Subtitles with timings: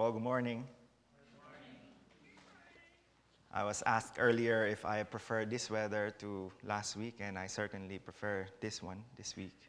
[0.00, 0.64] Well, good morning.
[3.52, 7.98] I was asked earlier if I prefer this weather to last week, and I certainly
[7.98, 9.60] prefer this one this week.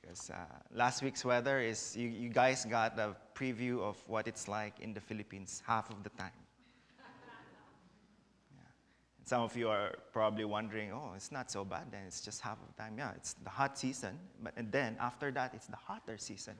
[0.00, 0.36] Because uh,
[0.74, 4.94] last week's weather is, you, you guys got a preview of what it's like in
[4.94, 6.40] the Philippines half of the time.
[8.56, 8.64] Yeah.
[9.18, 12.40] And some of you are probably wondering, oh, it's not so bad then, it's just
[12.40, 12.94] half of the time.
[12.96, 16.54] Yeah, it's the hot season, but and then after that, it's the hotter season.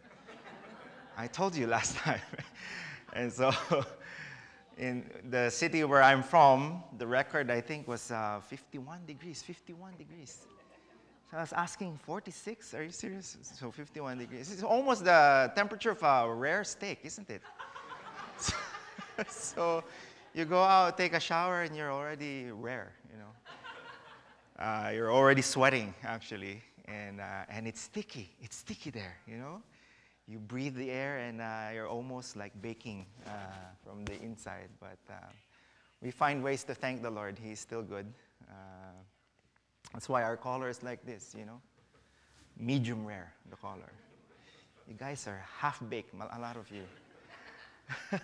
[1.17, 2.21] I told you last time.
[3.13, 3.53] and so,
[4.79, 9.43] in the city where I'm from, the record I think was uh, 51 degrees.
[9.43, 10.47] 51 degrees.
[11.31, 12.75] So I was asking, 46?
[12.75, 13.39] Are you serious?
[13.43, 14.53] So 51 degrees.
[14.53, 17.43] It's almost the temperature of a rare steak, isn't it?
[19.29, 19.83] so
[20.35, 24.63] you go out, take a shower, and you're already rare, you know.
[24.63, 28.31] Uh, you're already sweating, actually, and, uh, and it's sticky.
[28.41, 29.63] It's sticky there, you know
[30.33, 33.31] you breathe the air and uh, you're almost like baking uh,
[33.85, 34.71] from the inside.
[34.81, 35.29] But uh,
[36.01, 37.39] we find ways to thank the Lord.
[37.39, 38.07] He's still good.
[38.49, 38.55] Uh,
[39.93, 41.61] that's why our color is like this, you know.
[42.59, 43.93] Medium rare, the color.
[44.89, 46.85] You guys are half baked, a lot of you.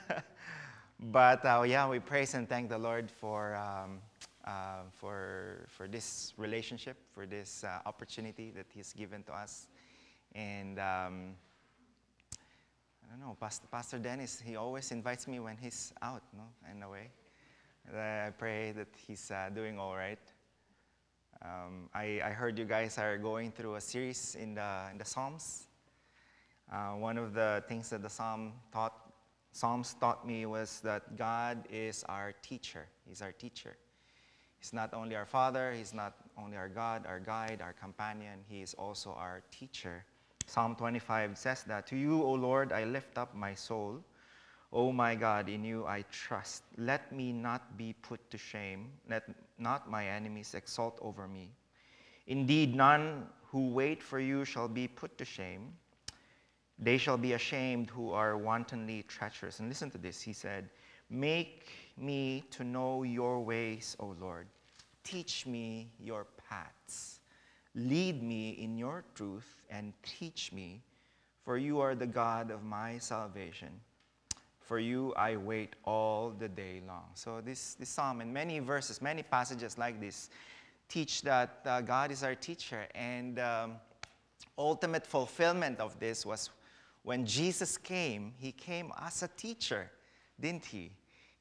[1.11, 3.98] but uh, yeah, we praise and thank the Lord for, um,
[4.46, 9.68] uh, for, for this relationship, for this opportunity that He's given to us.
[10.34, 11.34] And um,
[13.09, 16.83] I don't know, Pastor, Pastor Dennis, he always invites me when he's out, no, in
[16.83, 17.11] a way.
[17.91, 20.19] I pray that he's uh, doing all right.
[21.42, 25.06] Um, I, I, heard you guys are going through a series in the, in the
[25.06, 25.69] Psalms.
[26.70, 29.11] Uh, one of the things that the Psalm taught,
[29.53, 32.89] Psalms taught me was that God is our teacher.
[33.06, 33.77] He's our teacher.
[34.59, 38.61] He's not only our Father, He's not only our God, our guide, our companion, He
[38.61, 40.05] is also our teacher.
[40.48, 44.02] Psalm 25 says that, To you, O Lord, I lift up my soul.
[44.72, 46.62] O my God, in you I trust.
[46.78, 48.90] Let me not be put to shame.
[49.10, 49.24] Let
[49.58, 51.50] not my enemies exult over me.
[52.27, 55.74] Indeed, none who wait for you shall be put to shame.
[56.78, 59.61] They shall be ashamed who are wantonly treacherous.
[59.61, 60.23] And listen to this.
[60.23, 60.70] He said,
[61.11, 61.68] Make
[61.98, 64.46] me to know your ways, O Lord.
[65.05, 66.27] Teach me your.
[67.74, 70.83] Lead me in your truth and teach me,
[71.45, 73.70] for you are the God of my salvation.
[74.61, 77.05] For you I wait all the day long.
[77.14, 80.29] So, this, this psalm and many verses, many passages like this
[80.89, 82.86] teach that uh, God is our teacher.
[82.95, 83.74] And um,
[84.56, 86.50] ultimate fulfillment of this was
[87.02, 89.90] when Jesus came, he came as a teacher,
[90.40, 90.90] didn't he?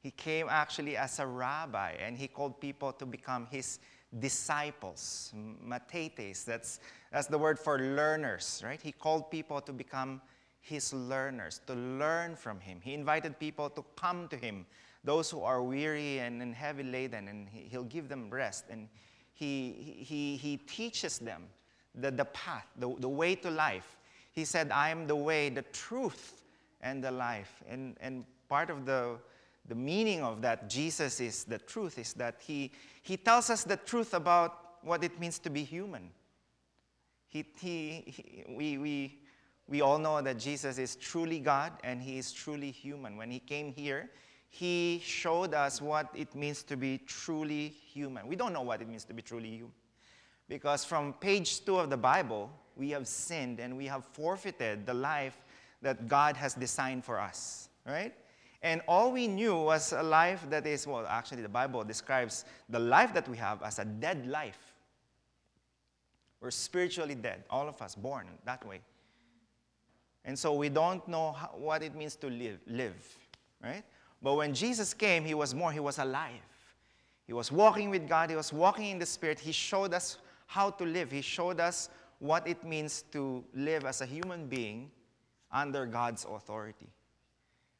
[0.00, 3.80] He came actually as a rabbi, and he called people to become his
[4.18, 5.32] disciples,
[5.66, 6.44] mathetes.
[6.44, 6.80] That's,
[7.12, 8.80] that's the word for learners, right?
[8.80, 10.20] He called people to become
[10.60, 12.80] his learners, to learn from him.
[12.82, 14.66] He invited people to come to him,
[15.04, 18.64] those who are weary and, and heavy laden, and he, will give them rest.
[18.70, 18.88] And
[19.34, 21.44] he, he, he teaches them
[21.94, 23.96] the, the path, the, the way to life.
[24.32, 26.42] He said, I am the way, the truth,
[26.80, 27.62] and the life.
[27.68, 29.16] And, and part of the
[29.68, 33.76] the meaning of that Jesus is the truth is that he, he tells us the
[33.76, 36.10] truth about what it means to be human.
[37.26, 39.18] He, he, he, we, we,
[39.68, 43.16] we all know that Jesus is truly God and he is truly human.
[43.18, 44.10] When he came here,
[44.48, 48.26] he showed us what it means to be truly human.
[48.26, 49.72] We don't know what it means to be truly human.
[50.48, 54.94] Because from page two of the Bible, we have sinned and we have forfeited the
[54.94, 55.36] life
[55.82, 58.14] that God has designed for us, right?
[58.62, 62.78] And all we knew was a life that is, well, actually, the Bible describes the
[62.78, 64.58] life that we have as a dead life.
[66.40, 68.80] We're spiritually dead, all of us born that way.
[70.24, 73.16] And so we don't know what it means to live, live,
[73.62, 73.82] right?
[74.20, 76.32] But when Jesus came, he was more, he was alive.
[77.26, 79.38] He was walking with God, he was walking in the Spirit.
[79.38, 81.88] He showed us how to live, he showed us
[82.18, 84.90] what it means to live as a human being
[85.52, 86.88] under God's authority.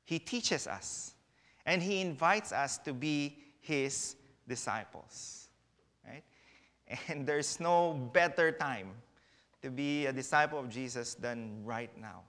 [0.09, 1.13] He teaches us,
[1.67, 4.17] and He invites us to be His
[4.49, 5.49] disciples.
[6.03, 6.23] Right?
[7.09, 8.89] And there's no better time
[9.61, 12.23] to be a disciple of Jesus than right now.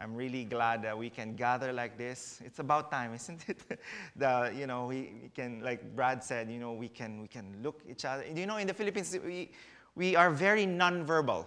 [0.00, 2.40] I'm really glad that we can gather like this.
[2.42, 3.78] It's about time, isn't it?
[4.16, 7.58] the, you know, we, we, can, like Brad said, you know, we can, we can
[7.62, 8.24] look each other.
[8.34, 9.50] You know, in the Philippines, we,
[9.94, 11.44] we are very nonverbal,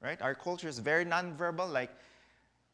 [0.00, 0.22] right?
[0.22, 1.68] Our culture is very nonverbal.
[1.72, 1.90] Like,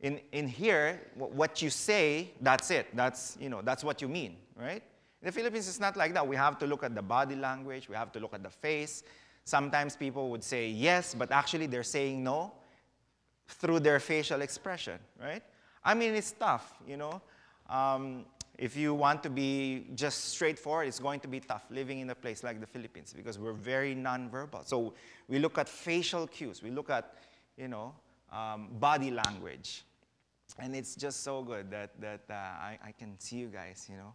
[0.00, 2.86] in, in here, what you say, that's it.
[2.94, 4.82] That's, you know, that's what you mean, right?
[5.20, 6.26] In the Philippines, it's not like that.
[6.26, 7.88] We have to look at the body language.
[7.88, 9.02] We have to look at the face.
[9.44, 12.52] Sometimes people would say yes, but actually they're saying no
[13.48, 15.42] through their facial expression, right?
[15.82, 17.20] I mean, it's tough, you know.
[17.68, 18.26] Um,
[18.58, 22.14] if you want to be just straightforward, it's going to be tough living in a
[22.14, 24.66] place like the Philippines because we're very nonverbal.
[24.66, 24.94] So
[25.28, 27.14] we look at facial cues, we look at,
[27.56, 27.94] you know,
[28.32, 29.84] um, body language.
[30.58, 33.96] And it's just so good that, that uh, I, I can see you guys, you
[33.96, 34.14] know.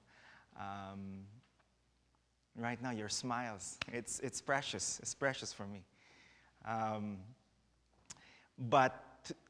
[0.59, 1.25] Um,
[2.55, 4.99] right now, your smiles, it's, it's precious.
[5.01, 5.83] It's precious for me.
[6.65, 7.17] Um,
[8.57, 9.03] but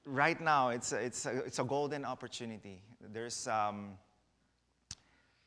[0.05, 2.81] right now, it's a, it's, a, it's a golden opportunity.
[3.11, 3.97] There's, um,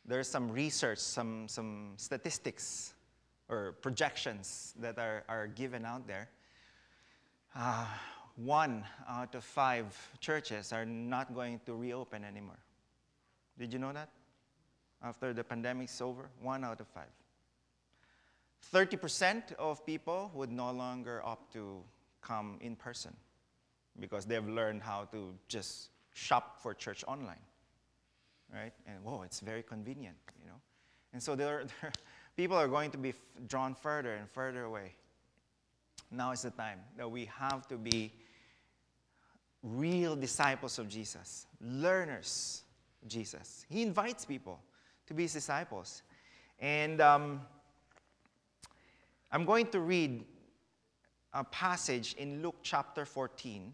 [0.05, 2.95] there's some research, some, some statistics
[3.49, 6.29] or projections that are, are given out there.
[7.55, 7.87] Uh,
[8.37, 12.59] one out of five churches are not going to reopen anymore.
[13.59, 14.11] Did you know that?
[15.03, 17.09] After the pandemic's over, one out of five.
[18.75, 21.83] 30% of people would no longer opt to
[22.21, 23.15] come in person
[24.01, 27.41] because they've learned how to just shop for church online.
[28.53, 28.73] Right?
[28.87, 30.61] And whoa, it's very convenient, you know.
[31.13, 31.93] And so there, there
[32.37, 33.15] people are going to be
[33.49, 34.93] drawn further and further away.
[36.11, 38.13] Now is the time that we have to be
[39.67, 42.63] real disciples of Jesus, learners
[43.03, 43.67] of Jesus.
[43.69, 44.61] He invites people
[45.07, 46.03] to be his disciples.
[46.61, 47.41] And um,
[49.33, 50.25] I'm going to read
[51.33, 53.73] a passage in Luke chapter 14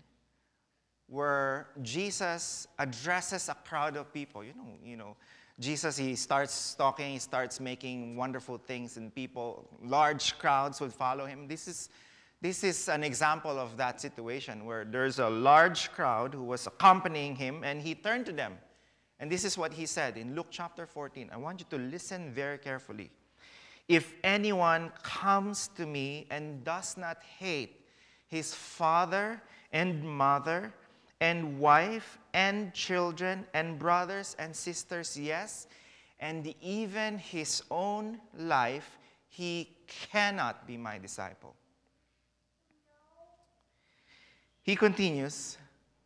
[1.09, 4.43] where Jesus addresses a crowd of people.
[4.43, 5.17] You know, you know,
[5.61, 11.27] Jesus, he starts talking, he starts making wonderful things, and people, large crowds would follow
[11.27, 11.47] him.
[11.47, 11.91] This is,
[12.43, 17.37] this is an example of that situation where there's a large crowd who was accompanying
[17.37, 18.59] him, and he turned to them.
[19.21, 21.31] And this is what he said in Luke chapter 14.
[21.33, 23.13] I want you to listen very carefully.
[23.87, 27.87] If anyone comes to me and does not hate
[28.27, 29.41] his father
[29.73, 30.75] and mother
[31.21, 35.69] and wife and children and brothers and sisters, yes,
[36.19, 38.99] and even his own life,
[39.29, 41.55] he cannot be my disciple.
[44.63, 45.59] He continues,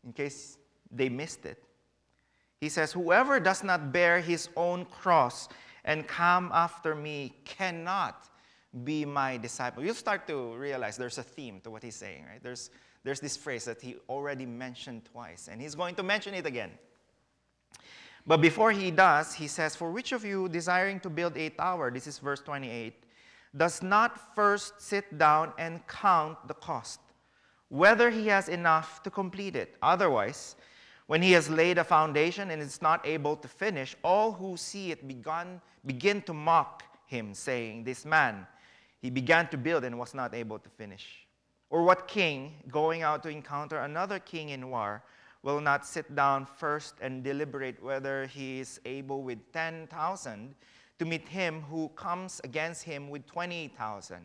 [0.04, 0.58] in case
[0.90, 1.62] they missed it.
[2.60, 5.48] He says, Whoever does not bear his own cross
[5.84, 8.28] and come after me cannot
[8.84, 9.84] be my disciple.
[9.84, 12.42] You'll start to realize there's a theme to what he's saying, right?
[12.42, 12.70] There's,
[13.04, 16.72] there's this phrase that he already mentioned twice, and he's going to mention it again.
[18.26, 21.90] But before he does, he says, For which of you desiring to build a tower,
[21.90, 23.04] this is verse 28,
[23.56, 27.00] does not first sit down and count the cost,
[27.68, 29.76] whether he has enough to complete it?
[29.82, 30.56] Otherwise,
[31.06, 34.90] when he has laid a foundation and is not able to finish, all who see
[34.90, 38.46] it begun, begin to mock him, saying, This man,
[39.00, 41.26] he began to build and was not able to finish.
[41.70, 45.02] Or what king, going out to encounter another king in war,
[45.42, 50.54] will not sit down first and deliberate whether he is able with 10,000
[50.98, 54.16] to meet him who comes against him with 20,000?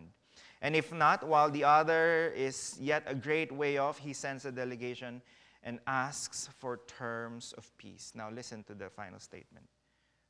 [0.62, 4.52] And if not, while the other is yet a great way off, he sends a
[4.52, 5.22] delegation
[5.64, 8.14] and asks for terms of peace.
[8.16, 9.66] Now, listen to the final statement.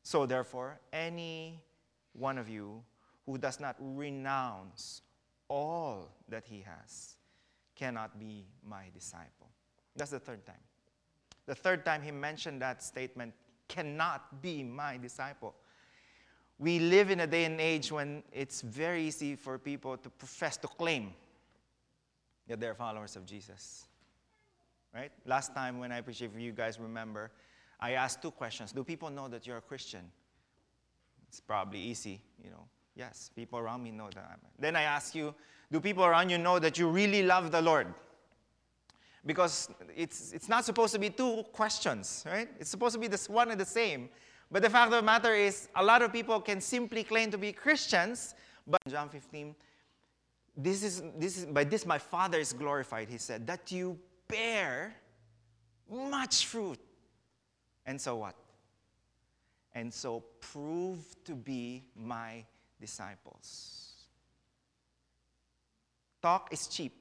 [0.03, 1.61] So, therefore, any
[2.13, 2.83] one of you
[3.25, 5.01] who does not renounce
[5.47, 7.17] all that he has
[7.75, 9.49] cannot be my disciple.
[9.95, 10.63] That's the third time.
[11.45, 13.33] The third time he mentioned that statement
[13.67, 15.55] cannot be my disciple.
[16.61, 20.55] We live in a day and age when it's very easy for people to profess,
[20.57, 21.13] to claim
[22.47, 23.87] that they're followers of Jesus
[24.93, 25.11] right?
[25.25, 27.31] Last time when I preached, if you guys remember,
[27.79, 28.71] I asked two questions.
[28.71, 30.01] Do people know that you're a Christian?
[31.27, 32.65] It's probably easy, you know.
[32.95, 34.39] Yes, people around me know that I'm.
[34.59, 35.33] Then I ask you,
[35.71, 37.87] do people around you know that you really love the Lord?
[39.25, 42.49] Because it's, it's not supposed to be two questions, right?
[42.59, 44.09] It's supposed to be this one and the same.
[44.51, 47.37] But the fact of the matter is, a lot of people can simply claim to
[47.37, 48.35] be Christians,
[48.67, 49.55] but John 15,
[50.57, 54.93] this is, this is, by this my Father is glorified, he said, that you bear
[55.89, 56.79] much fruit.
[57.85, 58.35] And so what?
[59.73, 62.43] And so prove to be my
[62.79, 63.93] disciples.
[66.21, 66.93] Talk is cheap,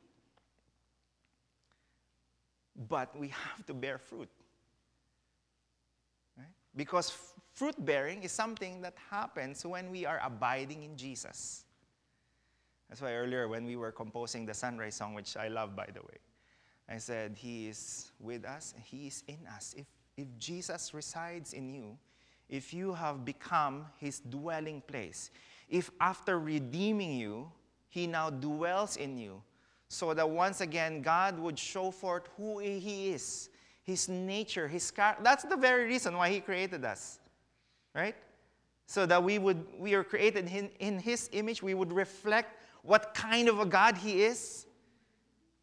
[2.88, 4.28] but we have to bear fruit.
[6.76, 7.12] Because
[7.60, 11.66] fruit bearing is something that happens when we are abiding in Jesus.
[12.88, 16.00] That's why earlier, when we were composing the sunrise song, which I love, by the
[16.00, 16.16] way,
[16.88, 19.74] I said, He is with us, He is in us.
[19.76, 19.84] If,
[20.16, 21.98] if Jesus resides in you,
[22.48, 25.30] if you have become His dwelling place,
[25.68, 27.52] if after redeeming you,
[27.90, 29.42] He now dwells in you,
[29.86, 33.50] so that once again God would show forth who He is
[33.82, 35.22] his nature, his character.
[35.24, 37.18] That's the very reason why he created us.
[37.94, 38.14] Right?
[38.86, 43.14] So that we would we are created in, in his image, we would reflect what
[43.14, 44.66] kind of a God he is.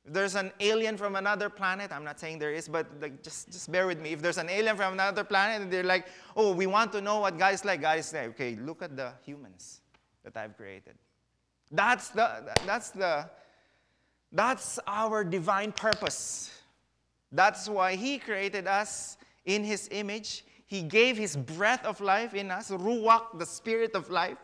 [0.06, 3.52] If there's an alien from another planet, I'm not saying there is, but like, just,
[3.52, 4.14] just bear with me.
[4.14, 6.08] If there's an alien from another planet and they're like,
[6.38, 8.96] oh, we want to know what God is like, God is like, okay, look at
[8.96, 9.82] the humans
[10.24, 10.96] that I've created.
[11.70, 13.30] That's the, that's the,
[14.32, 16.58] that's our divine purpose.
[17.34, 20.46] That's why He created us in His image.
[20.68, 24.38] He gave His breath of life in us, Ruach, the spirit of life,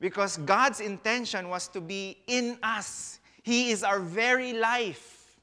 [0.00, 3.20] because God's intention was to be in us.
[3.42, 5.38] He is our very life.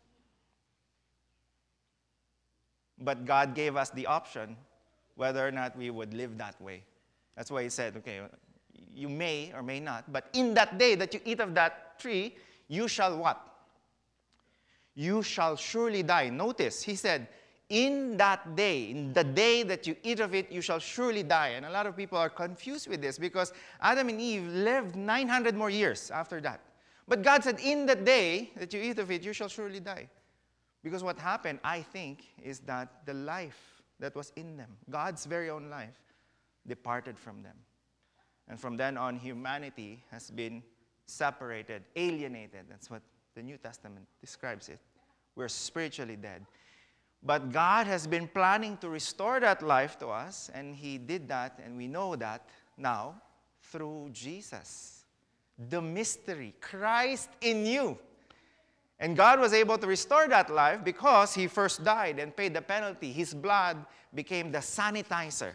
[3.00, 4.58] But God gave us the option
[5.16, 6.84] whether or not we would live that way.
[7.38, 8.22] That's why He said, okay,
[8.94, 12.36] you may or may not, but in that day that you eat of that tree,
[12.68, 13.56] you shall what?
[14.96, 16.30] you shall surely die.
[16.30, 17.28] Notice, he said,
[17.70, 21.50] in that day, in the day that you eat of it, you shall surely die.
[21.50, 25.56] And a lot of people are confused with this because Adam and Eve lived 900
[25.56, 26.62] more years after that.
[27.08, 30.10] But God said, in the day that you eat of it, you shall surely die.
[30.84, 35.50] Because what happened, I think, is that the life that was in them, God's very
[35.50, 36.00] own life,
[36.68, 37.56] departed from them.
[38.48, 40.62] And from then on, humanity has been
[41.08, 42.66] separated, alienated.
[42.70, 43.02] That's what
[43.36, 44.80] the New Testament describes it.
[45.36, 46.46] We're spiritually dead.
[47.26, 51.60] But God has been planning to restore that life to us, and He did that,
[51.64, 53.16] and we know that now
[53.64, 55.06] through Jesus.
[55.70, 57.98] The mystery, Christ in you.
[59.00, 62.62] And God was able to restore that life because He first died and paid the
[62.62, 63.12] penalty.
[63.12, 65.54] His blood became the sanitizer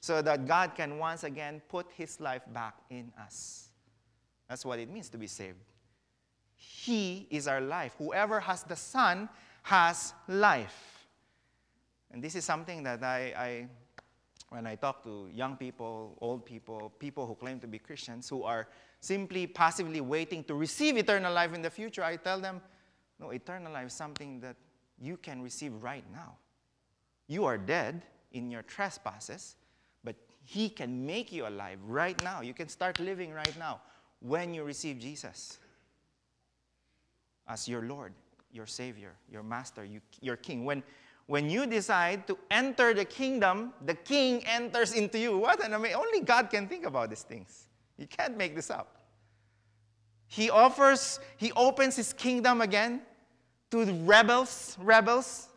[0.00, 3.68] so that God can once again put His life back in us.
[4.48, 5.58] That's what it means to be saved.
[6.56, 7.94] He is our life.
[7.96, 9.28] Whoever has the Son
[9.62, 11.01] has life.
[12.12, 13.66] And this is something that I, I,
[14.50, 18.42] when I talk to young people, old people, people who claim to be Christians, who
[18.42, 18.68] are
[19.00, 22.60] simply passively waiting to receive eternal life in the future, I tell them,
[23.18, 24.56] no, eternal life is something that
[25.00, 26.36] you can receive right now.
[27.28, 28.02] You are dead
[28.32, 29.56] in your trespasses,
[30.04, 32.42] but He can make you alive right now.
[32.42, 33.80] You can start living right now
[34.20, 35.58] when you receive Jesus
[37.48, 38.12] as your Lord,
[38.52, 40.64] your Savior, your Master, you, your King.
[40.64, 40.82] When,
[41.26, 45.38] when you decide to enter the kingdom, the King enters into you.
[45.38, 47.68] What an amazing, only God can think about these things.
[47.96, 48.96] You can't make this up.
[50.26, 53.02] He offers, he opens his kingdom again
[53.70, 55.48] to rebels, rebels,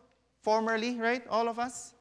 [0.42, 1.26] formerly, right?
[1.28, 1.94] All of us.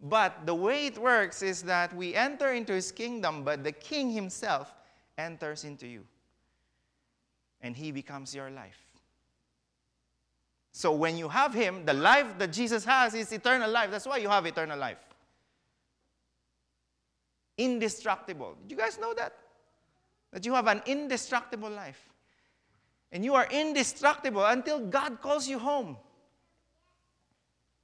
[0.00, 4.10] But the way it works is that we enter into his kingdom, but the king
[4.10, 4.74] himself
[5.18, 6.04] enters into you.
[7.60, 8.85] And he becomes your life.
[10.76, 13.90] So when you have Him, the life that Jesus has is eternal life.
[13.90, 14.98] That's why you have eternal life.
[17.56, 18.56] Indestructible.
[18.60, 19.32] Did you guys know that?
[20.34, 22.10] That you have an indestructible life.
[23.10, 25.96] And you are indestructible until God calls you home.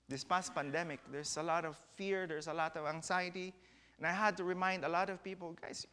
[0.06, 3.54] This past pandemic, there's a lot of fear, there's a lot of anxiety.
[3.96, 5.86] And I had to remind a lot of people guys,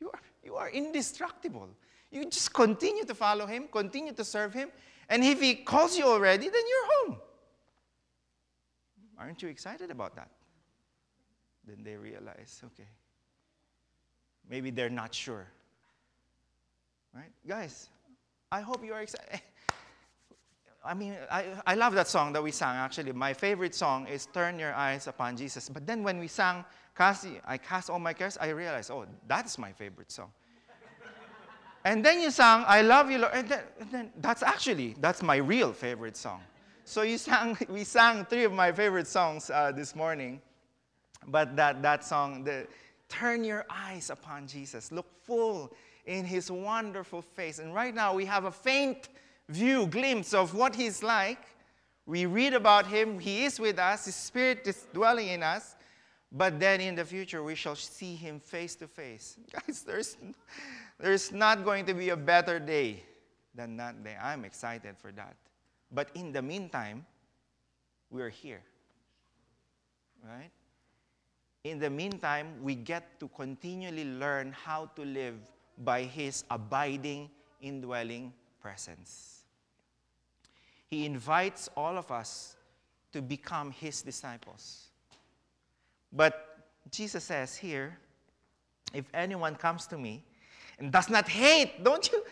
[0.00, 1.68] you are, you are indestructible.
[2.10, 4.70] You just continue to follow Him, continue to serve Him,
[5.08, 7.20] and if He calls you already, then you're home.
[9.18, 10.30] Aren't you excited about that?
[11.66, 12.88] Then they realize, okay,
[14.48, 15.46] maybe they're not sure.
[17.14, 17.32] Right?
[17.46, 17.88] Guys,
[18.52, 19.40] I hope you are excited.
[20.84, 23.10] I mean, I, I love that song that we sang, actually.
[23.12, 25.68] My favorite song is Turn Your Eyes Upon Jesus.
[25.68, 26.64] But then when we sang,
[26.96, 30.30] cast, I cast all my cares, I realized, oh, that's my favorite song.
[31.86, 33.32] And then you sang, I love you, Lord.
[33.32, 36.40] And then, and then, that's actually, that's my real favorite song.
[36.84, 40.40] So you sang, we sang three of my favorite songs uh, this morning.
[41.28, 42.66] But that, that song, the,
[43.08, 44.90] turn your eyes upon Jesus.
[44.90, 45.72] Look full
[46.06, 47.60] in his wonderful face.
[47.60, 49.08] And right now we have a faint
[49.48, 51.38] view, glimpse of what he's like.
[52.04, 53.20] We read about him.
[53.20, 54.06] He is with us.
[54.06, 55.76] His spirit is dwelling in us.
[56.32, 59.36] But then in the future, we shall see him face to face.
[59.52, 60.16] Guys, there's,
[60.98, 63.02] there's not going to be a better day
[63.54, 64.16] than that day.
[64.22, 65.36] I'm excited for that.
[65.92, 67.04] But in the meantime,
[68.10, 68.62] we're here.
[70.24, 70.50] Right?
[71.64, 75.36] In the meantime, we get to continually learn how to live
[75.78, 79.42] by His abiding, indwelling presence.
[80.86, 82.56] He invites all of us
[83.12, 84.88] to become His disciples.
[86.12, 87.98] But Jesus says here,
[88.94, 90.24] if anyone comes to me
[90.78, 91.82] and does not hate.
[91.82, 92.22] Don't you?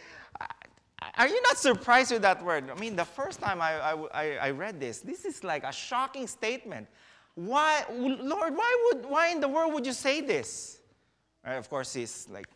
[1.17, 2.71] Are you not surprised with that word?
[2.71, 6.27] I mean, the first time I, I, I read this, this is like a shocking
[6.27, 6.89] statement.
[7.35, 10.79] Why, Lord, why, would, why in the world would you say this?
[11.45, 12.47] Right, of course, he's like,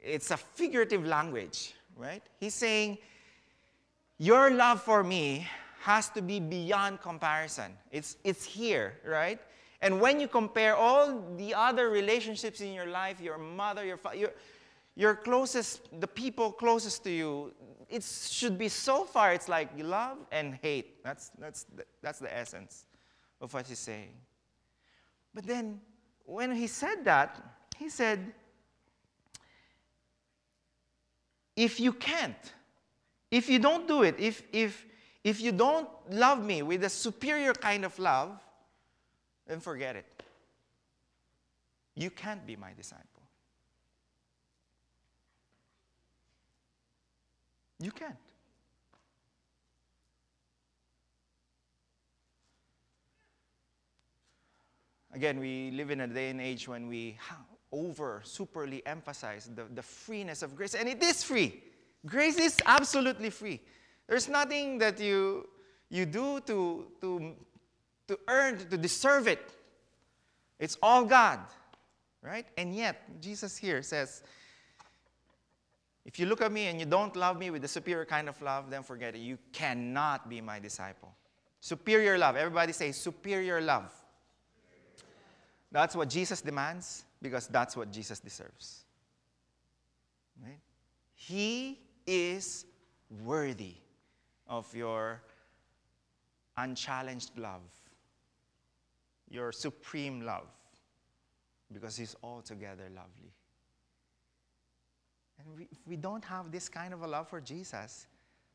[0.00, 2.22] it's a figurative language, right?
[2.38, 2.98] He's saying,
[4.18, 5.46] Your love for me
[5.80, 7.72] has to be beyond comparison.
[7.90, 9.40] It's, it's here, right?
[9.82, 14.16] And when you compare all the other relationships in your life, your mother, your father,
[14.16, 14.32] your,
[14.94, 17.54] your closest, the people closest to you,
[17.88, 21.02] it should be so far, it's like love and hate.
[21.02, 22.86] That's, that's, the, that's the essence
[23.40, 24.12] of what he's saying.
[25.34, 25.80] But then,
[26.24, 27.42] when he said that,
[27.78, 28.32] he said,
[31.56, 32.52] if you can't,
[33.30, 34.86] if you don't do it, if, if,
[35.24, 38.38] if you don't love me with a superior kind of love,
[39.50, 40.06] then forget it.
[41.96, 43.22] You can't be my disciple.
[47.80, 48.14] You can't.
[55.12, 57.18] Again, we live in a day and age when we
[57.72, 60.74] over, superly emphasize the, the freeness of grace.
[60.74, 61.60] And it is free.
[62.06, 63.60] Grace is absolutely free.
[64.06, 65.48] There's nothing that you,
[65.88, 67.34] you do to, to,
[68.10, 69.40] to earn, to deserve it.
[70.58, 71.38] It's all God,
[72.22, 72.44] right?
[72.58, 74.22] And yet, Jesus here says,
[76.04, 78.40] if you look at me and you don't love me with the superior kind of
[78.42, 79.18] love, then forget it.
[79.18, 81.14] You cannot be my disciple.
[81.60, 82.34] Superior love.
[82.34, 83.92] Everybody say superior love.
[85.70, 88.84] That's what Jesus demands because that's what Jesus deserves.
[90.42, 90.58] Right?
[91.14, 92.64] He is
[93.22, 93.74] worthy
[94.48, 95.22] of your
[96.56, 97.62] unchallenged love,
[99.30, 100.48] your supreme love,
[101.72, 103.32] because He's altogether lovely.
[105.38, 108.06] And we, if we don't have this kind of a love for Jesus,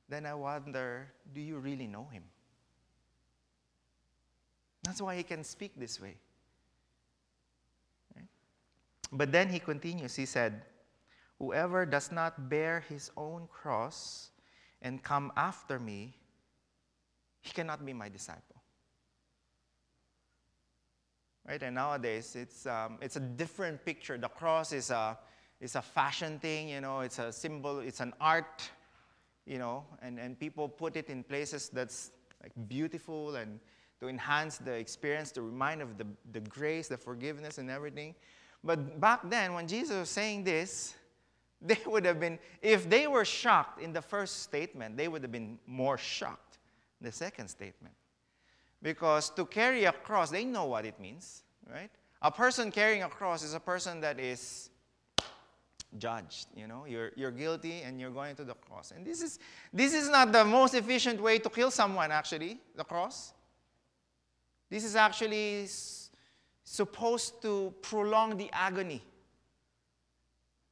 [0.08, 2.24] then I wonder do you really know Him?
[4.84, 6.16] That's why He can speak this way.
[9.12, 10.62] But then He continues, He said,
[11.40, 14.30] Whoever does not bear his own cross
[14.82, 16.16] and come after me,
[17.42, 18.55] he cannot be my disciple.
[21.48, 21.62] Right?
[21.62, 24.18] And nowadays, it's, um, it's a different picture.
[24.18, 25.18] The cross is a,
[25.62, 28.70] is a fashion thing, you know, it's a symbol, it's an art,
[29.46, 33.60] you know, and, and people put it in places that's like beautiful and
[34.00, 38.14] to enhance the experience, to remind of the, the grace, the forgiveness, and everything.
[38.64, 40.96] But back then, when Jesus was saying this,
[41.62, 45.32] they would have been, if they were shocked in the first statement, they would have
[45.32, 46.58] been more shocked
[47.00, 47.96] in the second statement.
[48.86, 51.90] Because to carry a cross, they know what it means, right?
[52.22, 54.70] A person carrying a cross is a person that is
[55.98, 59.40] judged you know you're, you're guilty and you're going to the cross and this is
[59.72, 63.34] this is not the most efficient way to kill someone actually the cross
[64.70, 65.68] this is actually
[66.66, 69.02] supposed to prolong the agony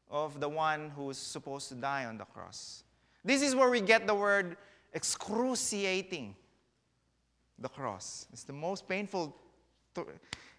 [0.09, 2.83] of the one who's supposed to die on the cross.
[3.23, 4.57] This is where we get the word
[4.93, 6.35] excruciating
[7.63, 8.27] the cross.
[8.31, 9.35] It's the most painful,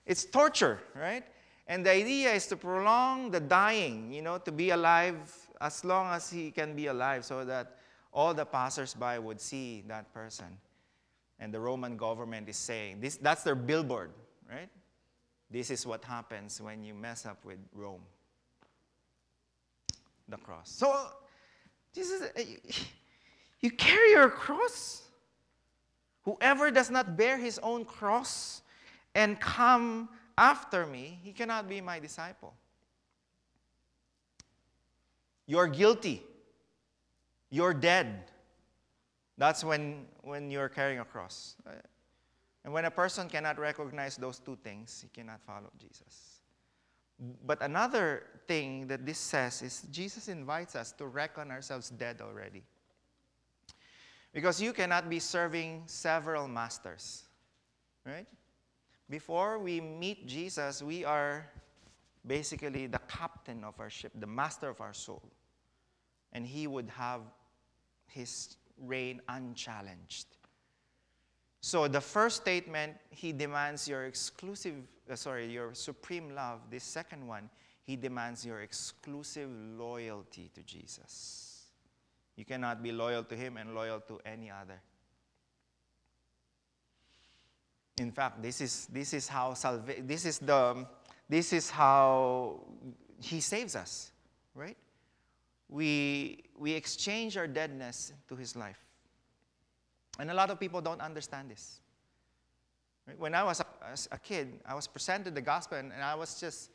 [0.05, 1.23] it's torture, right?
[1.69, 5.17] And the idea is to prolong the dying, you know, to be alive
[5.61, 7.77] as long as he can be alive so that
[8.13, 10.59] all the passersby would see that person.
[11.39, 14.11] And the Roman government is saying, this, that's their billboard,
[14.51, 14.69] right?
[15.51, 18.03] This is what happens when you mess up with Rome
[20.29, 20.71] the cross.
[20.71, 21.07] So,
[21.95, 22.43] Jesus, uh,
[23.61, 25.04] you carry your cross.
[26.25, 28.63] Whoever does not bear his own cross
[29.15, 32.55] and come after me, he cannot be my disciple.
[35.47, 36.23] You're guilty.
[37.51, 38.31] You're dead.
[39.37, 41.57] That's when, when you're carrying a cross.
[42.65, 46.41] And when a person cannot recognize those two things, he cannot follow Jesus.
[47.47, 52.63] But another thing that this says is Jesus invites us to reckon ourselves dead already.
[54.35, 57.23] Because you cannot be serving several masters,
[58.05, 58.27] right?
[59.09, 61.49] Before we meet Jesus, we are
[62.27, 65.23] basically the captain of our ship, the master of our soul.
[66.33, 67.21] And he would have
[68.09, 70.27] his reign unchallenged.
[71.61, 74.75] So the first statement, he demands your exclusive,
[75.09, 76.61] uh, sorry, your supreme love.
[76.71, 77.49] The second one,
[77.85, 81.44] he demands your exclusive loyalty to Jesus.
[82.37, 84.81] You cannot be loyal to him and loyal to any other.
[87.99, 90.87] In fact, this is, this is how salva- this is the
[91.29, 92.61] this is how
[93.21, 94.11] he saves us,
[94.55, 94.77] right?
[95.69, 98.79] we, we exchange our deadness to his life.
[100.19, 101.81] And a lot of people don't understand this.
[103.19, 103.67] When I was a,
[104.13, 106.71] a kid, I was presented the gospel and, and, I was just,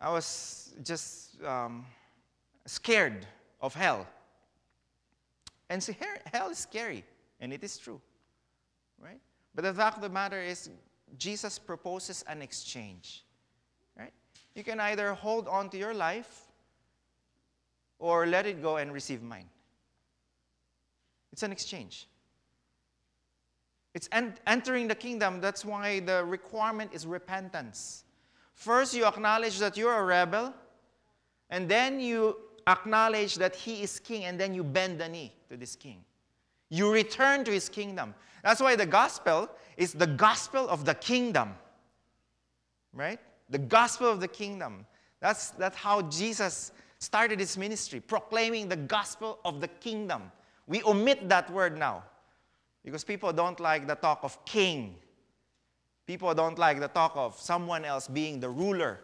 [0.00, 1.84] I was just um,
[2.68, 3.26] scared
[3.60, 4.06] of hell.
[5.70, 5.92] And so
[6.32, 7.04] hell is scary,
[7.40, 8.00] and it is true,
[9.02, 9.20] right?
[9.54, 10.70] But the fact of the matter is,
[11.18, 13.24] Jesus proposes an exchange,
[13.98, 14.12] right?
[14.54, 16.42] You can either hold on to your life
[17.98, 19.48] or let it go and receive mine.
[21.32, 22.06] It's an exchange.
[23.94, 25.40] It's en- entering the kingdom.
[25.40, 28.04] That's why the requirement is repentance.
[28.54, 30.54] First, you acknowledge that you're a rebel,
[31.50, 32.36] and then you
[32.68, 36.04] acknowledge that he is king, and then you bend the knee to this king.
[36.68, 38.14] You return to his kingdom.
[38.42, 41.54] That's why the gospel is the gospel of the kingdom.
[42.92, 43.18] Right?
[43.50, 44.86] The gospel of the kingdom.
[45.20, 50.30] That's, that's how Jesus started his ministry, proclaiming the gospel of the kingdom.
[50.66, 52.04] We omit that word now
[52.84, 54.96] because people don't like the talk of king.
[56.06, 59.00] People don't like the talk of someone else being the ruler.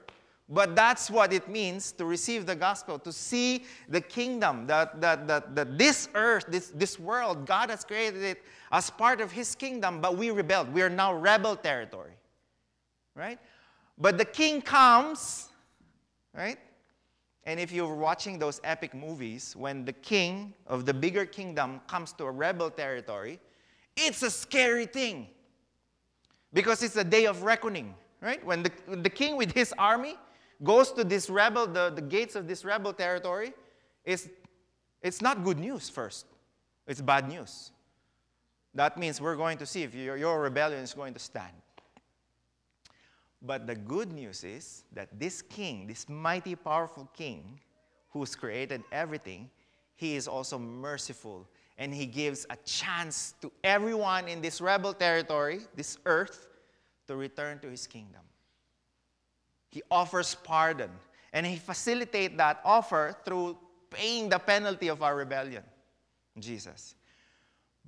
[0.48, 5.26] But that's what it means to receive the gospel, to see the kingdom, that, that,
[5.26, 9.54] that, that this earth, this, this world, God has created it as part of His
[9.54, 10.72] kingdom, but we rebelled.
[10.72, 12.12] We are now rebel territory.
[13.14, 13.38] Right?
[13.96, 15.48] But the king comes,
[16.37, 16.59] right?
[17.44, 22.12] And if you're watching those epic movies, when the king of the bigger kingdom comes
[22.14, 23.38] to a rebel territory,
[23.96, 25.28] it's a scary thing
[26.52, 28.44] because it's a day of reckoning, right?
[28.44, 30.16] When the, the king with his army
[30.62, 33.52] goes to this rebel, the, the gates of this rebel territory,
[34.04, 34.28] it's,
[35.02, 36.26] it's not good news first.
[36.86, 37.70] It's bad news.
[38.74, 41.52] That means we're going to see if your, your rebellion is going to stand.
[43.40, 47.60] But the good news is that this king, this mighty, powerful king
[48.10, 49.50] who's created everything,
[49.96, 55.60] he is also merciful and he gives a chance to everyone in this rebel territory,
[55.74, 56.48] this earth,
[57.06, 58.22] to return to his kingdom.
[59.74, 60.90] He offers pardon.
[61.32, 63.58] And He facilitates that offer through
[63.90, 65.64] paying the penalty of our rebellion,
[66.38, 66.94] Jesus.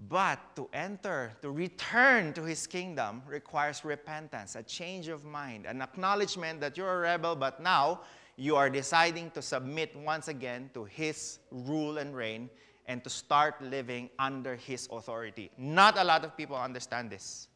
[0.09, 5.81] But to enter, to return to His kingdom requires repentance, a change of mind, an
[5.81, 8.01] acknowledgement that you're a rebel, but now
[8.35, 12.51] you are deciding to submit once again to His rule and reign
[12.87, 15.53] and to start living under His authority.
[15.57, 17.47] Not a lot of people understand this.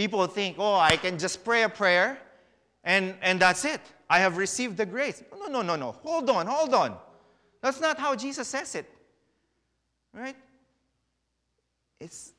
[0.00, 2.18] People think, oh, I can just pray a prayer
[2.84, 3.82] and, and that's it.
[4.08, 5.22] I have received the grace.
[5.38, 5.92] No, no, no, no.
[5.92, 6.96] Hold on, hold on.
[7.60, 8.90] That's not how Jesus says it.
[10.14, 10.36] Right?
[12.00, 12.32] It's,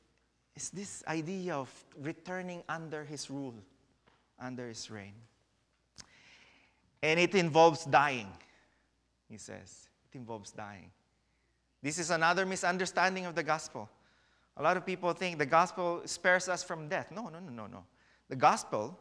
[0.56, 1.70] it's this idea of
[2.00, 3.54] returning under his rule,
[4.40, 5.14] under his reign.
[7.00, 8.26] And it involves dying,
[9.30, 9.86] he says.
[10.12, 10.90] It involves dying.
[11.80, 13.88] This is another misunderstanding of the gospel.
[14.56, 17.10] A lot of people think the gospel spares us from death.
[17.10, 17.84] No, no, no, no, no.
[18.28, 18.98] The gospel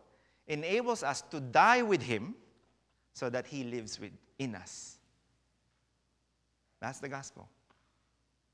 [0.47, 2.35] enables us to die with him
[3.13, 4.97] so that he lives within us.
[6.79, 7.47] That's the gospel.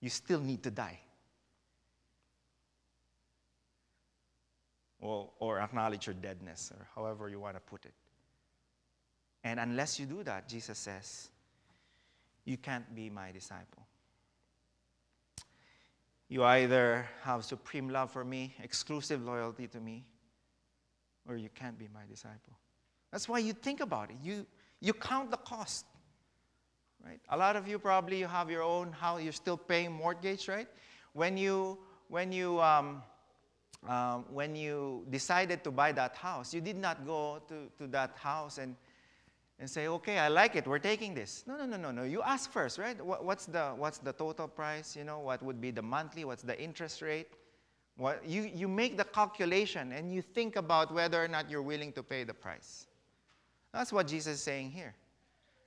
[0.01, 0.99] You still need to die.
[4.99, 7.93] Or, or acknowledge your deadness, or however you want to put it.
[9.43, 11.29] And unless you do that, Jesus says,
[12.43, 13.86] you can't be my disciple.
[16.29, 20.05] You either have supreme love for me, exclusive loyalty to me,
[21.27, 22.57] or you can't be my disciple.
[23.11, 24.17] That's why you think about it.
[24.21, 24.45] You,
[24.81, 25.85] you count the cost.
[27.05, 27.21] Right?
[27.29, 30.67] A lot of you probably you have your own house, you're still paying mortgage, right?
[31.13, 31.77] When you,
[32.09, 33.01] when you, um,
[33.87, 38.17] um, when you decided to buy that house, you did not go to, to that
[38.17, 38.75] house and
[39.59, 41.43] and say, okay, I like it, we're taking this.
[41.47, 42.03] No, no, no, no, no.
[42.03, 42.95] You ask first, right?
[43.03, 44.95] What's the, what's the total price?
[44.95, 46.25] You know, what would be the monthly?
[46.25, 47.27] What's the interest rate?
[47.97, 51.91] What, you, you make the calculation and you think about whether or not you're willing
[51.93, 52.85] to pay the price.
[53.73, 54.93] That's what Jesus is saying here.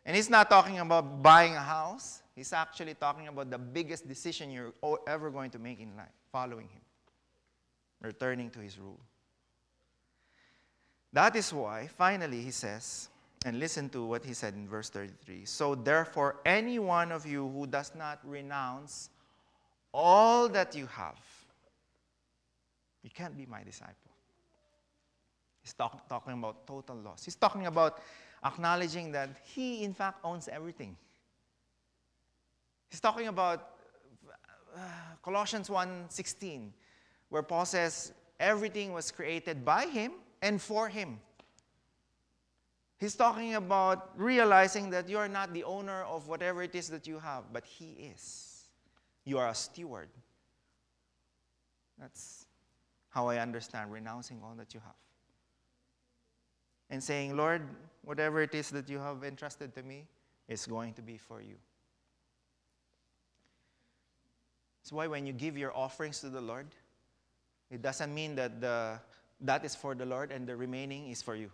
[0.07, 2.22] And he's not talking about buying a house.
[2.35, 4.72] He's actually talking about the biggest decision you're
[5.07, 6.81] ever going to make in life, following him,
[8.00, 8.98] returning to his rule.
[11.12, 13.10] That is why, finally, he says,
[13.44, 15.44] and listen to what he said in verse 33.
[15.46, 19.11] So, therefore, any one of you who does not renounce
[19.92, 21.18] all that you have,
[23.03, 23.94] you can't be my disciple.
[25.62, 27.24] He's talk, talking about total loss.
[27.24, 28.03] He's talking about
[28.44, 30.96] acknowledging that he, in fact, owns everything.
[32.90, 33.70] He's talking about
[34.76, 34.81] uh,
[35.22, 36.70] Colossians 1:16,
[37.29, 41.20] where Paul says, everything was created by him and for him.
[43.01, 47.07] He's talking about realizing that you are not the owner of whatever it is that
[47.07, 48.69] you have, but He is.
[49.25, 50.11] You are a steward.
[51.99, 52.45] That's
[53.09, 54.95] how I understand renouncing all that you have.
[56.91, 57.63] And saying, Lord,
[58.05, 60.07] whatever it is that you have entrusted to me
[60.47, 61.57] is going to be for you.
[64.83, 66.67] That's why when you give your offerings to the Lord,
[67.71, 69.01] it doesn't mean that the,
[69.41, 71.51] that is for the Lord and the remaining is for you.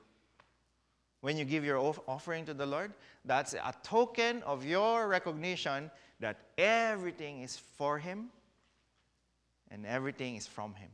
[1.27, 2.93] When you give your offering to the Lord,
[3.25, 8.29] that's a token of your recognition that everything is for Him
[9.73, 10.89] and everything is from Him.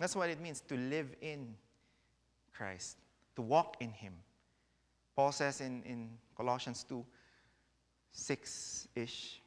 [0.00, 1.54] That's what it means to live in
[2.52, 2.96] Christ,
[3.36, 4.14] to walk in Him.
[5.14, 7.06] Paul says in, in Colossians 2
[8.10, 9.40] 6 ish,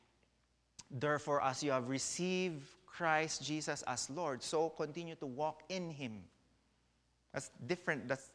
[0.89, 6.23] Therefore, as you have received Christ Jesus as Lord, so continue to walk in Him.
[7.33, 8.07] That's different.
[8.07, 8.31] That's,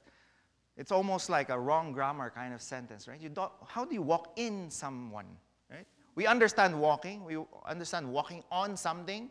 [0.76, 3.20] it's almost like a wrong grammar kind of sentence, right?
[3.20, 5.26] You don't, how do you walk in someone,
[5.70, 5.87] right?
[6.14, 9.30] We understand walking, we understand walking on something,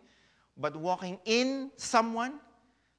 [0.58, 2.40] but walking in someone,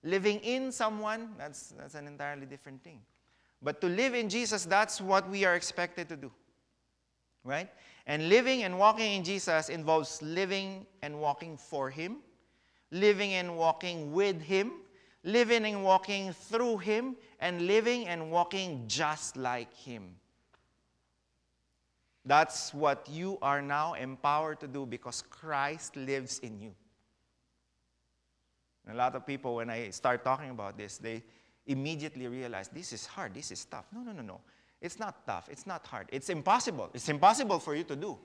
[0.02, 3.00] living in someone, that's, that's an entirely different thing.
[3.62, 6.30] But to live in Jesus, that's what we are expected to do,
[7.44, 7.70] right?
[8.06, 12.18] And living and walking in Jesus involves living and walking for Him,
[12.90, 14.72] living and walking with Him,
[15.24, 20.14] living and walking through Him, and living and walking just like Him.
[22.26, 26.74] That's what you are now empowered to do because Christ lives in you.
[28.86, 31.22] And a lot of people, when I start talking about this, they
[31.66, 33.86] immediately realize this is hard, this is tough.
[33.92, 34.40] No, no, no, no.
[34.80, 35.48] It's not tough.
[35.50, 36.08] It's not hard.
[36.12, 36.90] It's impossible.
[36.92, 38.18] It's impossible for you to do.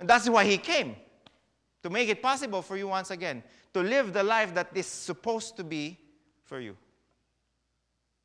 [0.00, 0.96] And that's why He came
[1.82, 3.42] to make it possible for you once again
[3.74, 5.98] to live the life that is supposed to be
[6.46, 6.76] for you.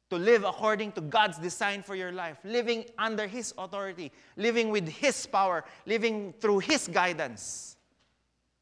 [0.10, 4.88] To live according to God's design for your life, living under His authority, living with
[4.88, 7.76] His power, living through His guidance.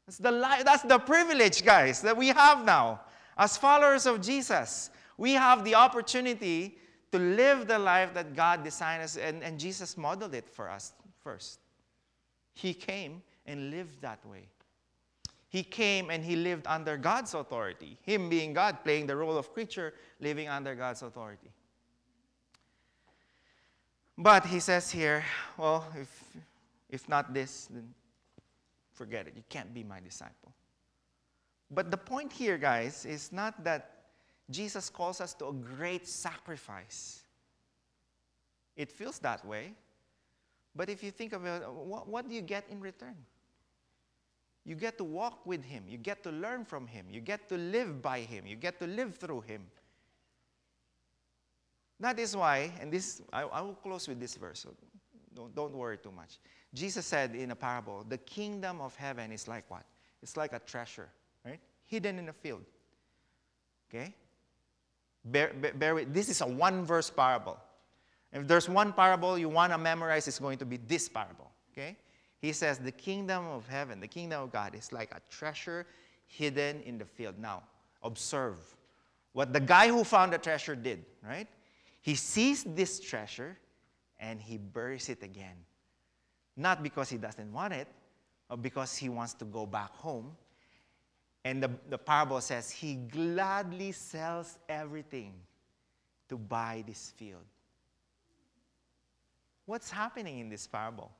[0.06, 3.00] That's the, li- that's the privilege, guys, that we have now.
[3.36, 6.78] As followers of Jesus, we have the opportunity
[7.12, 10.92] to live the life that God designed us, and, and Jesus modeled it for us
[11.22, 11.58] first.
[12.54, 14.48] He came and lived that way.
[15.50, 17.98] He came and he lived under God's authority.
[18.02, 21.50] Him being God, playing the role of creature, living under God's authority.
[24.16, 25.24] But he says here,
[25.58, 26.24] well, if,
[26.88, 27.92] if not this, then
[28.92, 29.32] forget it.
[29.34, 30.52] You can't be my disciple.
[31.68, 34.02] But the point here, guys, is not that
[34.50, 37.24] Jesus calls us to a great sacrifice.
[38.76, 39.72] It feels that way.
[40.76, 43.16] But if you think about it, what, what do you get in return?
[44.70, 45.82] You get to walk with Him.
[45.88, 47.06] You get to learn from Him.
[47.10, 48.46] You get to live by Him.
[48.46, 49.62] You get to live through Him.
[51.98, 54.72] That is why, and this I, I will close with this verse, so
[55.34, 56.38] don't, don't worry too much.
[56.72, 59.82] Jesus said in a parable, the kingdom of heaven is like what?
[60.22, 61.08] It's like a treasure,
[61.44, 61.58] right?
[61.86, 62.62] Hidden in a field.
[63.92, 64.14] Okay?
[65.24, 67.58] Bear, bear, with, this is a one verse parable.
[68.32, 71.50] If there's one parable you want to memorize, it's going to be this parable.
[71.72, 71.96] Okay?
[72.40, 75.86] He says, The kingdom of heaven, the kingdom of God, is like a treasure
[76.26, 77.38] hidden in the field.
[77.38, 77.62] Now,
[78.02, 78.58] observe
[79.32, 81.46] what the guy who found the treasure did, right?
[82.00, 83.58] He sees this treasure
[84.18, 85.56] and he buries it again.
[86.56, 87.88] Not because he doesn't want it,
[88.48, 90.36] but because he wants to go back home
[91.44, 95.32] and the, the parable says he gladly sells everything
[96.28, 97.44] to buy this field.
[99.64, 101.10] What's happening in this parable?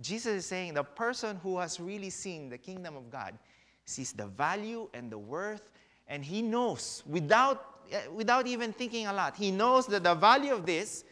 [0.00, 3.38] Jesus is saying the person who has really seen the kingdom of God
[3.84, 5.70] sees the value and the worth,
[6.06, 10.52] and he knows without, eh, without even thinking a lot, he knows that the value
[10.52, 11.04] of this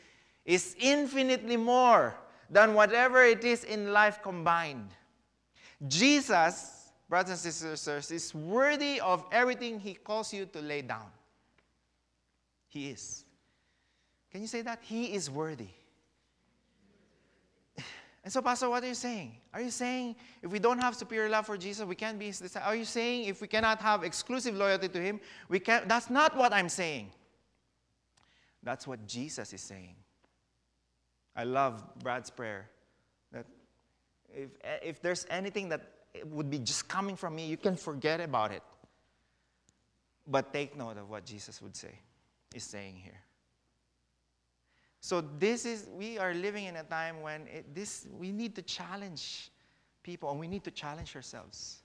[0.44, 2.14] is infinitely more
[2.49, 4.88] than whatever it is in life combined.
[5.88, 6.77] Jesus
[7.09, 11.07] brothers and sisters, is worthy of everything He calls you to lay down.
[12.68, 13.25] He is.
[14.31, 14.81] Can you say that?
[14.83, 15.68] He is worthy.
[18.27, 19.37] And so, Pastor, what are you saying?
[19.55, 22.41] Are you saying if we don't have superior love for Jesus, we can't be his
[22.41, 22.69] disciple?
[22.69, 25.89] Are you saying if we cannot have exclusive loyalty to him, we can't?
[25.89, 27.12] That's not what I'm saying.
[28.65, 29.95] That's what Jesus is saying.
[31.37, 32.69] I love Brad's prayer
[33.31, 33.47] that
[34.35, 34.51] if,
[34.83, 35.83] if there's anything that
[36.25, 38.65] would be just coming from me, you can forget about it.
[40.27, 41.97] But take note of what Jesus would say,
[42.53, 43.21] is saying here.
[45.07, 48.62] So this is we are living in a time when it, this we need to
[48.62, 49.53] challenge
[50.03, 51.79] people and we need to challenge ourselves.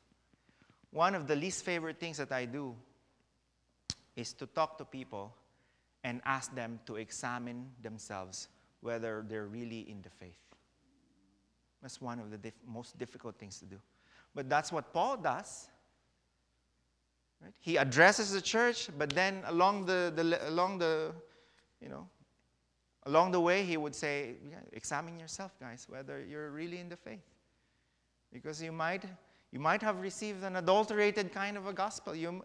[0.90, 2.76] One of the least favorite things that I do
[4.16, 5.36] is to talk to people
[6.04, 8.48] and ask them to examine themselves
[8.80, 10.42] whether they're really in the faith.
[11.84, 13.78] That's one of the most difficult things to do.
[14.34, 15.68] But that's what Paul does.
[17.40, 17.54] Right?
[17.60, 21.12] He addresses the church, but then along the, the, along the,
[21.80, 22.08] you know,
[23.06, 26.96] along the way, he would say, yeah, examine yourself, guys, whether you're really in the
[26.96, 27.24] faith.
[28.32, 29.04] Because you might,
[29.52, 32.16] you might have received an adulterated kind of a gospel.
[32.16, 32.44] You,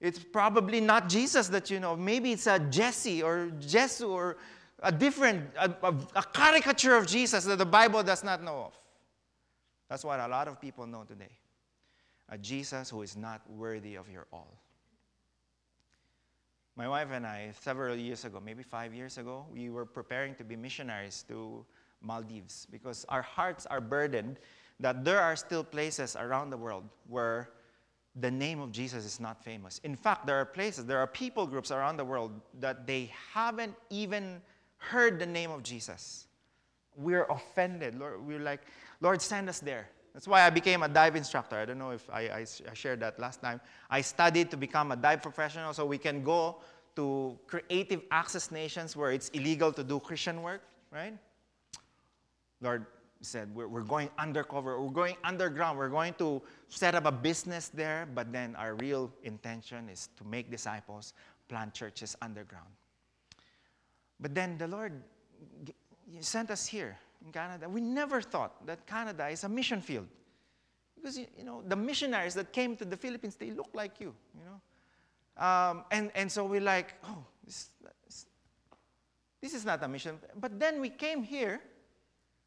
[0.00, 1.96] it's probably not Jesus that you know.
[1.96, 4.36] Maybe it's a Jesse or Jesu or
[4.82, 8.78] a different, a, a, a caricature of Jesus that the Bible does not know of.
[9.88, 11.32] That's what a lot of people know today.
[12.28, 14.58] A Jesus who is not worthy of your all.
[16.76, 20.44] My wife and I, several years ago, maybe five years ago, we were preparing to
[20.44, 21.64] be missionaries to
[22.02, 24.38] Maldives because our hearts are burdened
[24.78, 27.48] that there are still places around the world where
[28.16, 29.80] the name of Jesus is not famous.
[29.84, 33.74] In fact, there are places, there are people groups around the world that they haven't
[33.88, 34.42] even
[34.76, 36.26] heard the name of Jesus.
[36.94, 37.98] We're offended.
[37.98, 38.60] Lord, we're like,
[39.00, 39.88] Lord, send us there.
[40.16, 41.56] That's why I became a dive instructor.
[41.56, 43.60] I don't know if I, I, I shared that last time.
[43.90, 46.56] I studied to become a dive professional so we can go
[46.94, 51.12] to creative access nations where it's illegal to do Christian work, right?
[52.62, 52.86] Lord,
[53.20, 57.68] said, we're, we're going undercover, we're going underground, we're going to set up a business
[57.68, 61.12] there, but then our real intention is to make disciples,
[61.46, 62.70] plant churches underground.
[64.18, 64.94] But then the Lord
[66.20, 66.96] sent us here
[67.26, 67.68] in Canada.
[67.68, 70.06] We never thought that Canada is a mission field.
[70.94, 74.44] Because, you know, the missionaries that came to the Philippines, they look like you, you
[74.44, 74.60] know.
[75.44, 77.68] Um, and, and so we're like, oh, this,
[79.42, 80.18] this is not a mission.
[80.40, 81.60] But then we came here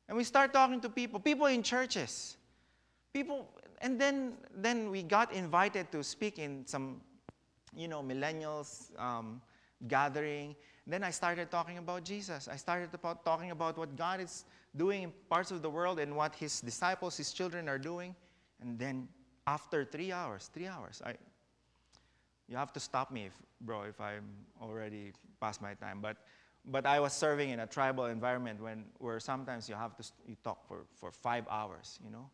[0.07, 2.37] and we start talking to people, people in churches.
[3.13, 3.47] People,
[3.81, 7.01] and then, then we got invited to speak in some,
[7.75, 9.39] you know, millennials um,
[9.87, 10.55] gathering.
[10.87, 12.47] Then I started talking about Jesus.
[12.47, 16.15] I started about talking about what God is doing in parts of the world and
[16.15, 18.15] what his disciples, his children are doing.
[18.61, 19.07] And then
[19.47, 21.13] after three hours, three hours, I,
[22.47, 24.25] you have to stop me, if, bro, if I'm
[24.61, 25.99] already past my time.
[26.01, 26.17] But
[26.65, 30.35] but I was serving in a tribal environment when, where sometimes you have to you
[30.43, 32.29] talk for, for five hours, you know.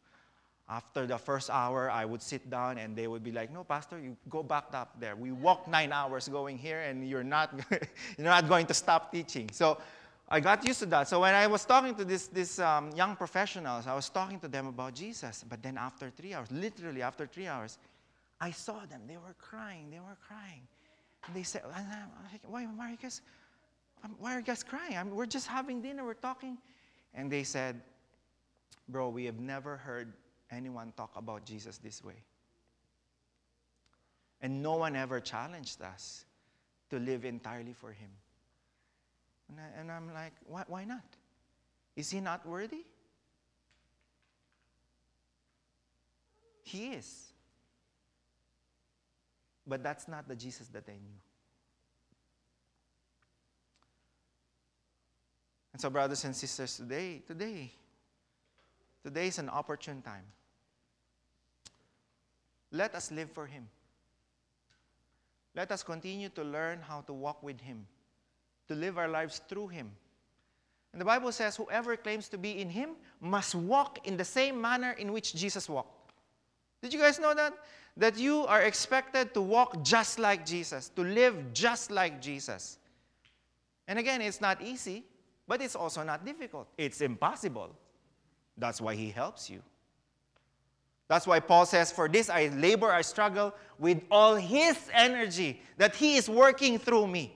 [0.68, 4.00] After the first hour, I would sit down and they would be like, no, Pastor,
[4.00, 5.16] you go back up there.
[5.16, 7.54] We walked nine hours going here and you're not,
[8.18, 9.50] you're not going to stop teaching.
[9.52, 9.78] So
[10.28, 11.08] I got used to that.
[11.08, 14.48] So when I was talking to this, this um, young professionals, I was talking to
[14.48, 15.46] them about Jesus.
[15.48, 17.78] But then after three hours, literally after three hours,
[18.42, 19.02] I saw them.
[19.08, 19.92] They were crying.
[19.92, 20.62] They were crying.
[21.28, 21.62] And they said,
[22.48, 23.22] why, why are you guys
[24.20, 24.98] why are you guys crying?
[24.98, 26.58] I we're just having dinner, we're talking.
[27.14, 27.82] And they said,
[28.90, 30.14] Bro, we have never heard
[30.52, 32.24] anyone talk about Jesus this way.
[34.42, 36.26] And no one ever challenged us
[36.90, 38.10] to live entirely for Him.
[39.50, 41.04] And, I, I'm like, why, why not?
[41.96, 42.84] Is He not worthy?
[46.64, 47.32] He is.
[49.68, 51.20] But that's not the Jesus that I knew.
[55.74, 57.72] And so, brothers and sisters, today, today,
[59.06, 60.26] today is an opportune time.
[62.72, 63.68] Let us live for Him.
[65.56, 67.86] Let us continue to learn how to walk with Him,
[68.68, 69.92] to live our lives through Him.
[70.92, 74.60] And the Bible says, whoever claims to be in Him must walk in the same
[74.60, 76.12] manner in which Jesus walked.
[76.82, 77.54] Did you guys know that?
[77.96, 82.80] That you are expected to walk just like Jesus, to live just like Jesus.
[83.88, 85.06] And again, it's not easy.
[85.48, 86.68] But it's also not difficult.
[86.76, 87.70] It's impossible.
[88.58, 89.62] That's why he helps you.
[91.08, 95.96] That's why Paul says, For this I labor, I struggle with all his energy that
[95.96, 97.36] he is working through me.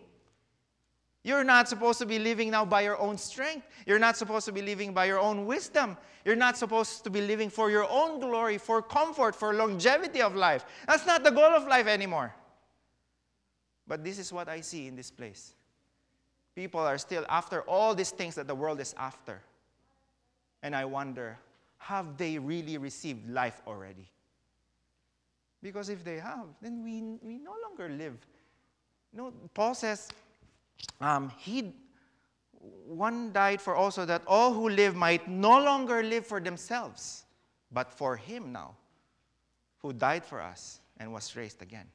[1.24, 3.68] You're not supposed to be living now by your own strength.
[3.86, 5.98] You're not supposed to be living by your own wisdom.
[6.26, 10.36] You're not supposed to be living for your own glory, for comfort, for longevity of
[10.36, 10.66] life.
[10.88, 12.34] That's not the goal of life anymore.
[13.86, 15.56] But this is what I see in this place
[16.56, 19.42] people are still after all these things that the world is after.
[20.62, 21.38] And I wonder,
[21.78, 24.10] have they really received life already?
[25.62, 28.18] Because if they have, then we, we no longer live.
[29.14, 30.10] no, Paul says,
[31.02, 31.74] um, he,
[32.88, 37.26] one died for also that all who live might no longer live for themselves,
[37.72, 38.76] but for him now,
[39.80, 41.88] who died for us and was raised again.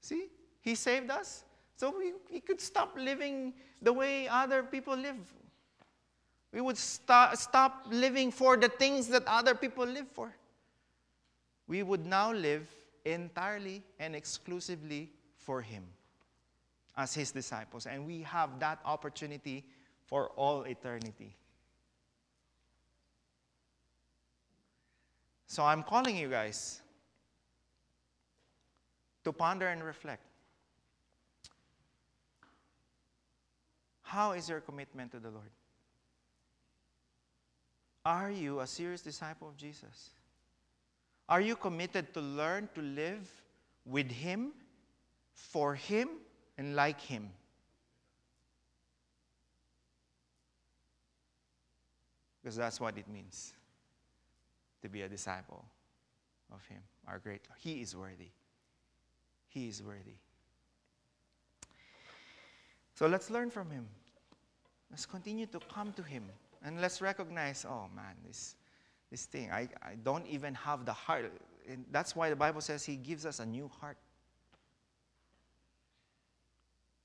[0.00, 0.28] See,
[0.60, 1.44] he saved us.
[1.76, 5.16] So we, we could stop living the way other people live.
[6.52, 10.34] We would stop, stop living for the things that other people live for.
[11.66, 12.66] We would now live
[13.04, 15.84] entirely and exclusively for Him.
[16.96, 19.64] as his disciples, and we have that opportunity
[20.06, 21.34] for all eternity.
[25.46, 26.82] So I'm calling you guys
[29.24, 30.22] to ponder and reflect.
[34.02, 35.50] How is your commitment to the Lord?
[38.04, 40.10] Are you a serious disciple of Jesus?
[41.28, 43.30] Are you committed to learn to live
[43.84, 44.52] with Him,
[45.34, 46.08] for Him,
[46.56, 47.30] and like Him?
[52.42, 53.52] Because that's what it means
[54.82, 55.64] to be a disciple
[56.52, 57.58] of Him, our great Lord.
[57.60, 58.30] He is worthy.
[59.48, 60.16] He is worthy.
[62.94, 63.86] So let's learn from Him.
[64.90, 66.24] Let's continue to come to Him.
[66.64, 68.56] And let's recognize, oh man, this,
[69.10, 71.32] this thing, I, I don't even have the heart.
[71.68, 73.96] And that's why the Bible says He gives us a new heart.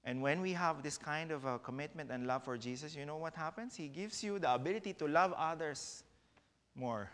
[0.03, 3.17] And when we have this kind of a commitment and love for Jesus, you know
[3.17, 3.75] what happens?
[3.75, 6.03] He gives you the ability to love others
[6.75, 7.09] more.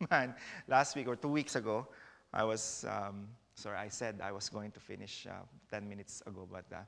[0.10, 0.34] Man,
[0.66, 1.86] last week or two weeks ago,
[2.32, 6.48] I was, um, sorry, I said I was going to finish uh, 10 minutes ago,
[6.50, 6.80] but uh,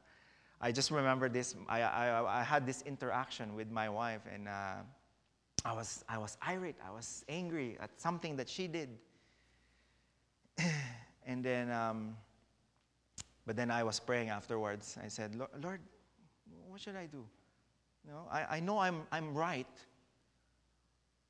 [0.61, 1.54] I just remember this.
[1.68, 4.74] I, I, I, had this interaction with my wife, and uh,
[5.64, 6.74] I, was, I was irate.
[6.84, 8.88] I was angry at something that she did.
[11.26, 12.16] and then, um,
[13.46, 14.98] but then I was praying afterwards.
[15.02, 15.80] I said, Lord,
[16.66, 17.24] what should I do?
[18.04, 19.66] You know, I, I know I'm, I'm right,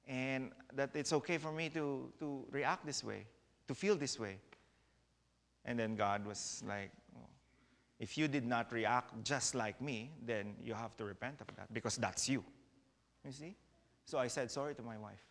[0.07, 3.27] and that it's okay for me to, to react this way,
[3.67, 4.39] to feel this way.
[5.67, 6.91] And then God was like,
[7.99, 11.73] if you did not react just like me, then you have to repent of that
[11.73, 12.45] because that's you.
[13.25, 13.57] You see?
[14.05, 15.25] So I said sorry to my wife.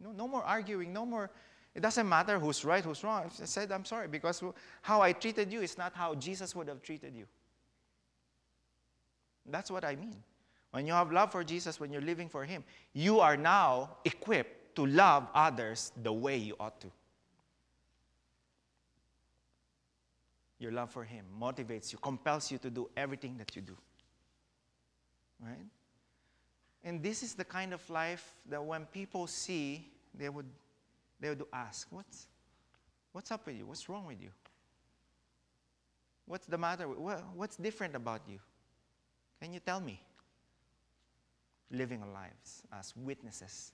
[0.00, 1.30] No, no more arguing, no more.
[1.74, 3.30] It doesn't matter who's right, who's wrong.
[3.40, 4.42] I said, I'm sorry because
[4.82, 7.26] how I treated you is not how Jesus would have treated you.
[9.46, 10.16] That's what I mean.
[10.70, 14.74] When you have love for Jesus, when you're living for Him, you are now equipped
[14.76, 16.90] to love others the way you ought to.
[20.64, 23.76] Your love for Him motivates you, compels you to do everything that you do.
[25.38, 25.66] Right?
[26.82, 30.46] And this is the kind of life that when people see, they would,
[31.20, 32.28] they would ask, what's,
[33.12, 33.66] what's up with you?
[33.66, 34.30] What's wrong with you?
[36.24, 36.84] What's the matter?
[36.84, 38.38] What's different about you?
[39.42, 40.00] Can you tell me?
[41.70, 43.72] Living our lives as witnesses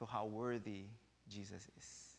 [0.00, 0.86] to how worthy
[1.28, 2.13] Jesus is.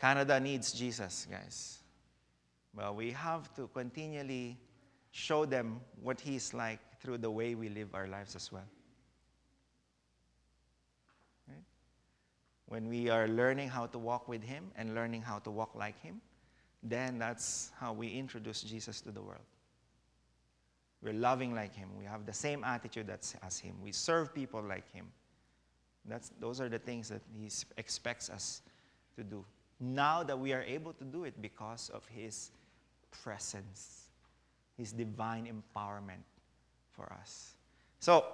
[0.00, 1.80] Canada needs Jesus, guys.
[2.74, 4.56] Well, we have to continually
[5.10, 8.68] show them what He's like through the way we live our lives as well.
[11.46, 11.64] Right?
[12.66, 16.00] When we are learning how to walk with Him and learning how to walk like
[16.00, 16.22] Him,
[16.82, 19.44] then that's how we introduce Jesus to the world.
[21.02, 21.90] We're loving like Him.
[21.98, 23.10] We have the same attitude
[23.42, 23.74] as Him.
[23.82, 25.08] We serve people like Him.
[26.06, 28.62] That's, those are the things that He expects us
[29.16, 29.44] to do
[29.80, 32.50] now that we are able to do it because of His
[33.22, 34.08] presence,
[34.76, 36.24] His divine empowerment
[36.92, 37.54] for us.
[37.98, 38.24] So,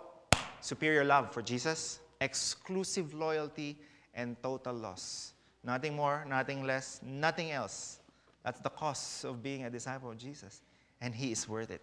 [0.60, 3.76] superior love for Jesus, exclusive loyalty,
[4.14, 5.34] and total loss.
[5.62, 8.00] Nothing more, nothing less, nothing else.
[8.44, 10.62] That's the cost of being a disciple of Jesus.
[11.00, 11.82] And He is worth it.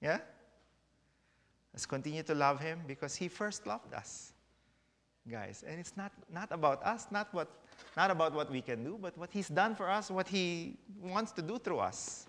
[0.00, 0.18] Yeah?
[1.72, 4.31] Let's continue to love Him because He first loved us,
[5.30, 5.64] guys.
[5.66, 7.48] And it's not, not about us, not what
[7.96, 11.32] not about what we can do, but what He's done for us, what He wants
[11.32, 12.26] to do through us.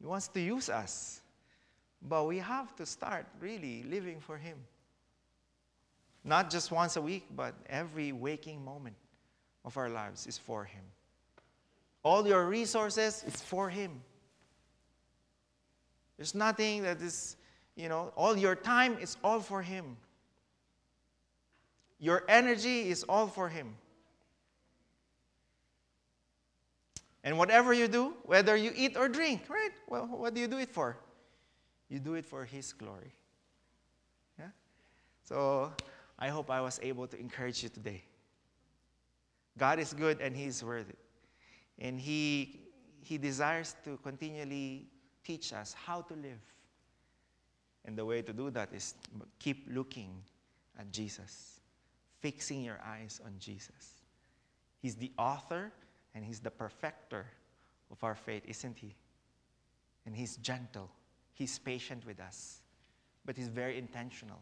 [0.00, 1.20] He wants to use us.
[2.02, 4.56] But we have to start really living for Him.
[6.24, 8.96] Not just once a week, but every waking moment
[9.64, 10.82] of our lives is for Him.
[12.02, 14.00] All your resources is for Him.
[16.16, 17.36] There's nothing that is,
[17.76, 19.96] you know, all your time is all for Him.
[22.00, 23.76] Your energy is all for Him.
[27.22, 29.70] And whatever you do, whether you eat or drink, right?
[29.86, 30.96] Well, what do you do it for?
[31.90, 33.12] You do it for His glory.
[34.38, 34.46] Yeah?
[35.24, 35.72] So
[36.18, 38.02] I hope I was able to encourage you today.
[39.58, 40.98] God is good and He is worth it.
[41.78, 42.60] And He,
[43.02, 44.86] he desires to continually
[45.22, 46.40] teach us how to live.
[47.84, 48.94] And the way to do that is
[49.38, 50.10] keep looking
[50.78, 51.59] at Jesus,
[52.20, 53.94] fixing your eyes on Jesus.
[54.80, 55.72] He's the author
[56.14, 57.26] and He's the perfecter
[57.90, 58.94] of our faith, isn't He?
[60.06, 60.90] And He's gentle,
[61.34, 62.60] He's patient with us,
[63.24, 64.40] but He's very intentional.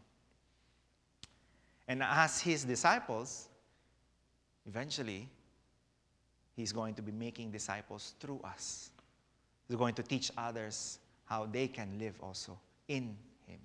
[1.86, 3.48] And as His disciples,
[4.66, 5.28] eventually,
[6.56, 8.90] He's going to be making disciples through us.
[9.68, 12.58] He's going to teach others how they can live also
[12.88, 13.16] in
[13.46, 13.60] Him.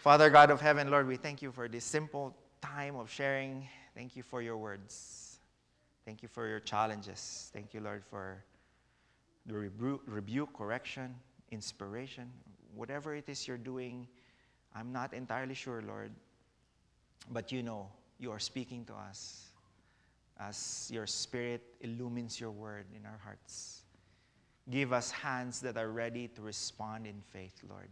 [0.00, 3.68] Father God of heaven, Lord, we thank you for this simple time of sharing.
[3.94, 5.40] Thank you for your words.
[6.06, 7.50] Thank you for your challenges.
[7.52, 8.42] Thank you, Lord, for
[9.44, 11.14] the rebu- rebuke, correction,
[11.50, 12.32] inspiration,
[12.74, 14.08] whatever it is you're doing.
[14.74, 16.12] I'm not entirely sure, Lord,
[17.30, 17.86] but you know
[18.18, 19.50] you are speaking to us
[20.38, 23.82] as your Spirit illumines your word in our hearts.
[24.70, 27.90] Give us hands that are ready to respond in faith, Lord.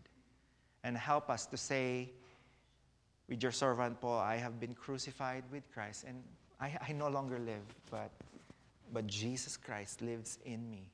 [0.85, 2.11] And help us to say,
[3.29, 6.23] with your servant Paul, I have been crucified with Christ, and
[6.61, 8.11] I, I no longer live, but,
[8.93, 10.91] but Jesus Christ lives in me.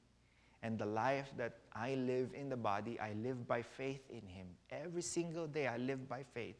[0.62, 4.47] And the life that I live in the body, I live by faith in Him.
[4.70, 6.57] Every single day, I live by faith.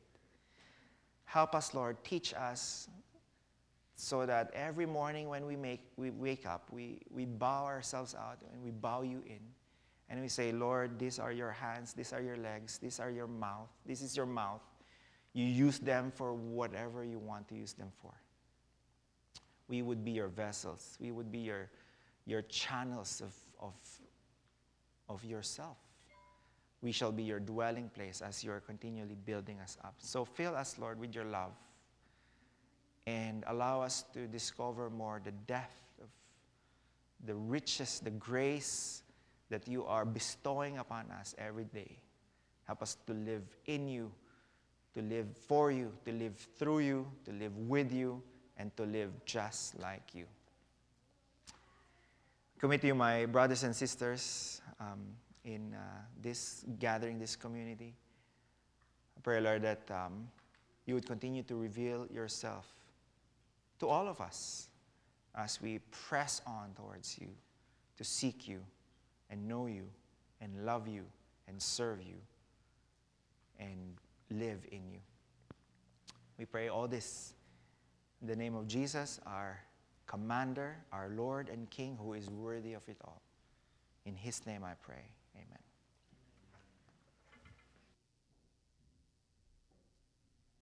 [1.25, 1.97] Help us, Lord.
[2.05, 2.89] Teach us
[3.97, 8.39] so that every morning when we, make, we wake up, we, we bow ourselves out
[8.53, 9.41] and we bow you in.
[10.15, 13.27] And we say, Lord, these are your hands, these are your legs, these are your
[13.27, 14.61] mouth, this is your mouth.
[15.33, 18.13] You use them for whatever you want to use them for.
[19.67, 21.69] We would be your vessels, we would be your,
[22.27, 23.75] your channels of, of,
[25.09, 25.79] of yourself.
[26.81, 29.97] We shall be your dwelling place as you are continually building us up.
[29.99, 31.55] So fill us, Lord, with your love
[33.09, 36.09] and allow us to discover more the depth of
[37.27, 39.03] the riches, the grace
[39.51, 41.99] that you are bestowing upon us every day.
[42.67, 44.11] Help us to live in you,
[44.95, 48.23] to live for you, to live through you, to live with you,
[48.57, 50.25] and to live just like you.
[52.59, 55.01] Commit to you, my brothers and sisters, um,
[55.45, 55.79] in uh,
[56.23, 57.95] this gathering, this community.
[59.17, 60.29] I pray, Lord, that um,
[60.87, 62.67] you would continue to reveal yourself
[63.81, 64.69] to all of us
[65.35, 67.29] as we press on towards you
[67.99, 68.61] to seek you
[69.35, 69.83] and know you
[70.41, 71.03] and love you
[71.49, 72.15] and serve you
[73.59, 73.97] and
[74.31, 75.01] live in you.
[76.39, 77.35] We pray all this
[78.23, 79.61] in the name of Jesus, our
[80.07, 83.21] commander, our Lord and King, who is worthy of it all.
[84.07, 85.03] In his name I pray.
[85.35, 85.64] Amen.